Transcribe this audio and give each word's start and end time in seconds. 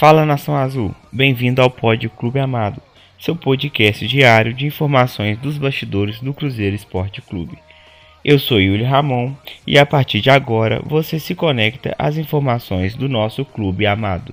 Fala 0.00 0.24
Nação 0.24 0.56
Azul, 0.56 0.94
bem-vindo 1.12 1.60
ao 1.60 1.68
Pod 1.68 2.08
Clube 2.08 2.40
Amado, 2.40 2.80
seu 3.18 3.36
podcast 3.36 4.08
diário 4.08 4.54
de 4.54 4.64
informações 4.64 5.38
dos 5.38 5.58
bastidores 5.58 6.20
do 6.20 6.32
Cruzeiro 6.32 6.74
Esporte 6.74 7.20
Clube. 7.20 7.58
Eu 8.24 8.38
sou 8.38 8.58
Yuli 8.58 8.82
Ramon 8.82 9.34
e 9.66 9.78
a 9.78 9.84
partir 9.84 10.22
de 10.22 10.30
agora 10.30 10.80
você 10.86 11.20
se 11.20 11.34
conecta 11.34 11.94
às 11.98 12.16
informações 12.16 12.94
do 12.94 13.10
nosso 13.10 13.44
clube 13.44 13.84
amado. 13.84 14.32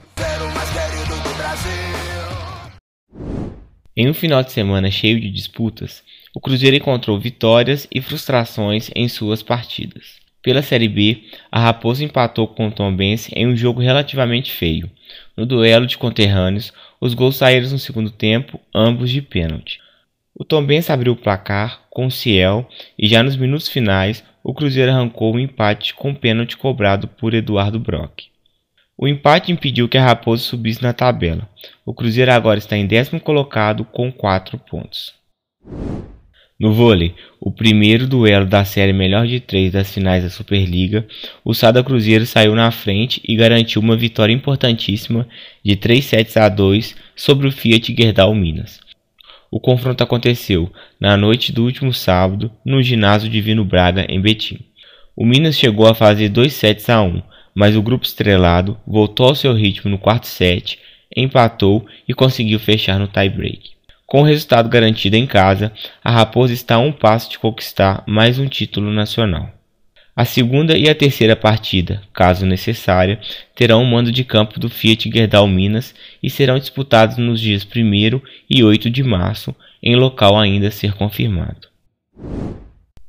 Em 3.93 4.09
um 4.09 4.13
final 4.13 4.41
de 4.43 4.53
semana 4.53 4.89
cheio 4.89 5.19
de 5.19 5.29
disputas, 5.29 6.01
o 6.33 6.39
Cruzeiro 6.39 6.77
encontrou 6.77 7.19
vitórias 7.19 7.85
e 7.93 7.99
frustrações 7.99 8.89
em 8.95 9.09
suas 9.09 9.43
partidas. 9.43 10.26
Pela 10.47 10.61
Série 10.61 10.87
B, 10.87 11.25
a 11.51 11.59
Raposa 11.59 12.05
empatou 12.05 12.47
com 12.47 12.69
o 12.69 12.71
Tombense 12.71 13.29
em 13.35 13.45
um 13.45 13.53
jogo 13.53 13.81
relativamente 13.81 14.49
feio. 14.49 14.89
No 15.35 15.45
duelo 15.45 15.85
de 15.85 15.97
conterrâneos, 15.97 16.71
os 17.01 17.13
gols 17.13 17.35
saíram 17.35 17.69
no 17.69 17.77
segundo 17.77 18.09
tempo, 18.09 18.57
ambos 18.73 19.09
de 19.09 19.21
pênalti. 19.21 19.81
O 20.33 20.45
Tombense 20.45 20.89
abriu 20.89 21.11
o 21.11 21.17
placar 21.17 21.81
com 21.89 22.05
o 22.05 22.11
Ciel 22.11 22.65
e 22.97 23.09
já 23.09 23.21
nos 23.21 23.35
minutos 23.35 23.67
finais 23.67 24.23
o 24.41 24.53
Cruzeiro 24.53 24.89
arrancou 24.89 25.33
o 25.33 25.35
um 25.35 25.39
empate 25.39 25.93
com 25.93 26.15
pênalti 26.15 26.55
cobrado 26.55 27.09
por 27.09 27.33
Eduardo 27.33 27.77
Brock. 27.77 28.27
O 28.97 29.05
empate 29.05 29.51
impediu 29.51 29.89
que 29.89 29.97
a 29.97 30.05
Raposa 30.05 30.43
subisse 30.43 30.81
na 30.81 30.93
tabela. 30.93 31.49
O 31.85 31.93
Cruzeiro 31.93 32.31
agora 32.31 32.57
está 32.57 32.77
em 32.77 32.87
décimo 32.87 33.19
colocado 33.19 33.83
com 33.83 34.09
4 34.09 34.57
pontos. 34.59 35.13
No 36.59 36.73
vôlei, 36.73 37.13
o 37.39 37.51
primeiro 37.51 38.07
duelo 38.07 38.47
da 38.47 38.65
série 38.65 38.91
melhor 38.91 39.27
de 39.27 39.39
três 39.39 39.71
das 39.71 39.93
finais 39.93 40.23
da 40.23 40.29
Superliga, 40.31 41.05
o 41.45 41.53
Sada 41.53 41.83
Cruzeiro 41.83 42.25
saiu 42.25 42.55
na 42.55 42.71
frente 42.71 43.21
e 43.27 43.35
garantiu 43.35 43.79
uma 43.79 43.95
vitória 43.95 44.33
importantíssima 44.33 45.27
de 45.63 45.75
3 45.75 46.03
sets 46.03 46.35
a 46.35 46.49
2 46.49 46.95
sobre 47.15 47.47
o 47.47 47.51
Fiat 47.51 47.95
Gerdau 47.95 48.33
Minas. 48.33 48.79
O 49.51 49.59
confronto 49.59 50.03
aconteceu 50.03 50.71
na 50.99 51.15
noite 51.15 51.51
do 51.51 51.63
último 51.63 51.93
sábado 51.93 52.51
no 52.65 52.81
ginásio 52.81 53.29
Divino 53.29 53.63
Braga 53.63 54.07
em 54.09 54.19
Betim. 54.19 54.59
O 55.15 55.27
Minas 55.27 55.59
chegou 55.59 55.85
a 55.85 55.93
fazer 55.93 56.29
2 56.29 56.51
sets 56.51 56.89
a 56.89 57.03
1, 57.03 57.21
mas 57.53 57.75
o 57.75 57.83
grupo 57.83 58.03
estrelado 58.03 58.75
voltou 58.85 59.27
ao 59.27 59.35
seu 59.35 59.53
ritmo 59.53 59.91
no 59.91 59.99
quarto 59.99 60.25
set, 60.25 60.79
empatou 61.15 61.85
e 62.07 62.15
conseguiu 62.15 62.59
fechar 62.59 62.97
no 62.97 63.07
tie-break. 63.07 63.76
Com 64.07 64.21
o 64.21 64.23
resultado 64.23 64.69
garantido 64.69 65.17
em 65.17 65.27
casa, 65.27 65.73
a 66.01 66.09
Raposa 66.09 66.53
está 66.53 66.75
a 66.75 66.79
um 66.79 66.93
passo 66.93 67.29
de 67.29 67.37
conquistar 67.37 68.05
mais 68.07 68.39
um 68.39 68.47
título 68.47 68.89
nacional. 68.89 69.51
A 70.15 70.23
segunda 70.23 70.77
e 70.77 70.89
a 70.89 70.95
terceira 70.95 71.35
partida, 71.35 72.01
caso 72.13 72.45
necessária, 72.45 73.19
terão 73.53 73.83
o 73.83 73.85
mando 73.85 74.09
de 74.09 74.23
campo 74.23 74.61
do 74.61 74.69
Fiat 74.69 75.11
Gerdau 75.11 75.45
Minas 75.45 75.93
e 76.23 76.29
serão 76.29 76.57
disputados 76.57 77.17
nos 77.17 77.41
dias 77.41 77.67
1 77.67 78.21
e 78.49 78.63
8 78.63 78.89
de 78.89 79.03
março, 79.03 79.53
em 79.83 79.97
local 79.97 80.39
ainda 80.39 80.69
a 80.69 80.71
ser 80.71 80.93
confirmado. 80.93 81.67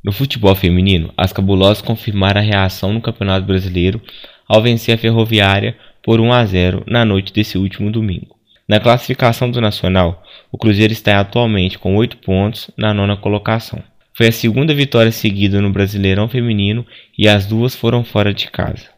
No 0.02 0.10
futebol 0.10 0.56
feminino, 0.56 1.14
as 1.16 1.32
cabulosas 1.32 1.80
confirmaram 1.80 2.40
a 2.40 2.44
reação 2.44 2.92
no 2.92 3.00
Campeonato 3.00 3.46
Brasileiro 3.46 4.02
ao 4.48 4.60
vencer 4.60 4.96
a 4.96 4.98
Ferroviária 4.98 5.78
por 6.02 6.18
1 6.18 6.32
a 6.32 6.44
0 6.44 6.82
na 6.88 7.04
noite 7.04 7.32
desse 7.32 7.56
último 7.56 7.88
domingo. 7.88 8.37
Na 8.68 8.78
classificação 8.78 9.50
do 9.50 9.62
Nacional, 9.62 10.22
o 10.52 10.58
Cruzeiro 10.58 10.92
está 10.92 11.18
atualmente 11.18 11.78
com 11.78 11.96
8 11.96 12.18
pontos 12.18 12.70
na 12.76 12.92
nona 12.92 13.16
colocação. 13.16 13.82
Foi 14.12 14.26
a 14.26 14.32
segunda 14.32 14.74
vitória 14.74 15.10
seguida 15.10 15.62
no 15.62 15.70
Brasileirão 15.70 16.28
Feminino 16.28 16.84
e 17.16 17.26
as 17.26 17.46
duas 17.46 17.74
foram 17.74 18.04
fora 18.04 18.34
de 18.34 18.50
casa. 18.50 18.90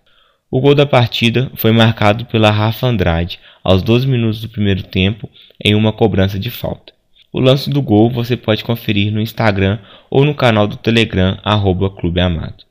O 0.51 0.61
gol 0.61 0.75
da 0.75 0.85
partida 0.85 1.53
foi 1.55 1.71
marcado 1.71 2.25
pela 2.25 2.51
Rafa 2.51 2.89
Andrade 2.89 3.39
aos 3.63 3.81
12 3.81 4.09
minutos 4.09 4.41
do 4.41 4.49
primeiro 4.49 4.83
tempo 4.83 5.31
em 5.65 5.77
uma 5.77 5.93
cobrança 5.93 6.37
de 6.37 6.51
falta. 6.51 6.93
O 7.33 7.39
lance 7.39 7.71
do 7.71 7.81
gol 7.81 8.11
você 8.11 8.37
pode 8.37 8.65
conferir 8.65 9.13
no 9.13 9.21
Instagram 9.21 9.79
ou 10.11 10.25
no 10.25 10.35
canal 10.35 10.67
do 10.67 10.77
Telegram 10.77 11.39
arroba 11.45 11.89
Clube 11.89 12.21
Amado. 12.21 12.65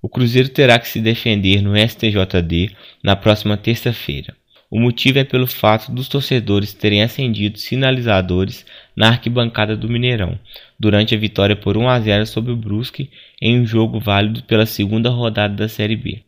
O 0.00 0.08
Cruzeiro 0.08 0.48
terá 0.48 0.78
que 0.78 0.86
se 0.86 1.00
defender 1.00 1.60
no 1.60 1.76
STJD 1.76 2.70
na 3.02 3.16
próxima 3.16 3.56
terça-feira. 3.56 4.36
O 4.68 4.80
motivo 4.80 5.18
é 5.18 5.24
pelo 5.24 5.46
fato 5.46 5.92
dos 5.92 6.08
torcedores 6.08 6.72
terem 6.72 7.02
acendido 7.02 7.58
sinalizadores 7.58 8.66
na 8.96 9.08
arquibancada 9.08 9.76
do 9.76 9.88
Mineirão 9.88 10.38
durante 10.78 11.14
a 11.14 11.18
vitória 11.18 11.54
por 11.54 11.76
1 11.76 11.88
a 11.88 12.00
0 12.00 12.26
sobre 12.26 12.52
o 12.52 12.56
Brusque 12.56 13.10
em 13.40 13.60
um 13.60 13.66
jogo 13.66 14.00
válido 14.00 14.42
pela 14.42 14.66
segunda 14.66 15.08
rodada 15.08 15.54
da 15.54 15.68
Série 15.68 15.96
B. 15.96 16.22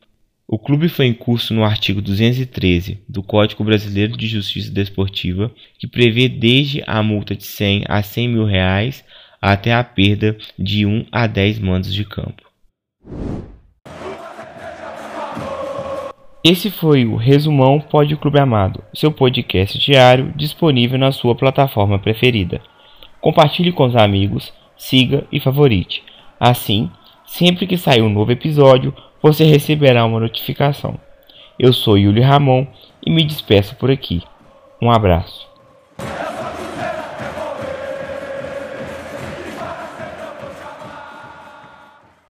O 0.47 0.59
clube 0.59 0.89
foi 0.89 1.07
em 1.07 1.13
curso 1.13 1.53
no 1.53 1.65
artigo 1.65 2.01
213 2.01 3.03
do 3.09 3.23
Código 3.23 3.65
Brasileiro 3.65 4.17
de 4.17 4.27
Justiça 4.27 4.71
Desportiva, 4.71 5.53
que 5.79 5.87
prevê 5.87 6.29
desde 6.29 6.83
a 6.87 7.03
multa 7.03 7.35
de 7.35 7.45
100 7.45 7.85
a 7.87 8.03
100 8.03 8.29
mil 8.29 8.45
reais 8.45 9.05
até 9.43 9.75
a 9.75 9.85
perda 9.85 10.39
de 10.59 10.87
1 10.87 11.07
a 11.13 11.27
10 11.27 11.59
mandos 11.59 11.93
de 11.93 12.05
campo. 12.05 12.49
Esse 16.51 16.71
foi 16.71 17.05
o 17.05 17.15
Resumão 17.15 17.79
Pod 17.79 18.17
Clube 18.17 18.41
Amado, 18.41 18.83
seu 18.95 19.13
podcast 19.13 19.79
diário 19.79 20.33
disponível 20.35 20.99
na 20.99 21.13
sua 21.13 21.35
plataforma 21.35 21.99
preferida. 21.99 22.63
Compartilhe 23.21 23.71
com 23.71 23.85
os 23.85 23.95
amigos, 23.95 24.51
siga 24.75 25.27
e 25.31 25.41
favorite. 25.41 26.03
Assim, 26.41 26.91
sempre 27.27 27.67
que 27.67 27.77
sair 27.77 28.01
um 28.01 28.09
novo 28.09 28.33
episódio, 28.33 28.95
você 29.23 29.45
receberá 29.45 30.07
uma 30.07 30.21
notificação. 30.21 30.99
Eu 31.59 31.75
sou 31.75 31.99
Yuli 31.99 32.23
Ramon 32.23 32.67
e 33.05 33.11
me 33.11 33.25
despeço 33.25 33.77
por 33.77 33.91
aqui. 33.91 34.23
Um 34.81 34.91
abraço. 34.91 35.48